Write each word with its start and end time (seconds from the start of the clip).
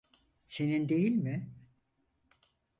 Senin 0.45 0.89
değil 0.89 1.11
mi? 1.11 1.49